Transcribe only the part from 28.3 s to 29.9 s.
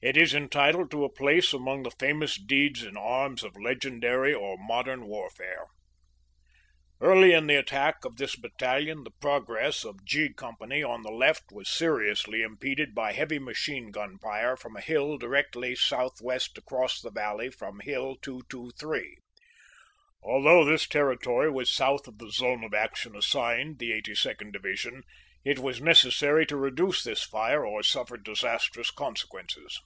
astrous consequences.